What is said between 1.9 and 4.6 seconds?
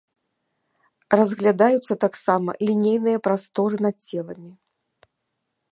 таксама лінейныя прасторы над целамі.